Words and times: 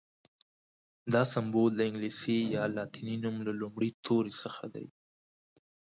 دا 1.13 1.23
سمبول 1.33 1.69
د 1.75 1.81
انګلیسي 1.89 2.37
یا 2.55 2.63
لاتیني 2.75 3.15
نوم 3.23 3.35
له 3.47 3.51
لومړي 3.61 3.89
توري 4.05 4.33
څخه 4.43 4.63
دی. 4.75 4.85